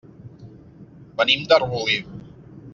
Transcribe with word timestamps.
Venim 1.21 1.45
d'Arbolí. 1.53 2.01